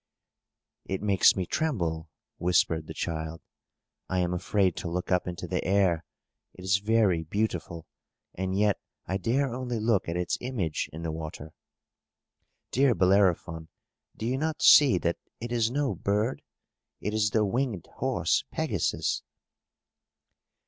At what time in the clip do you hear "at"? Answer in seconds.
10.09-10.17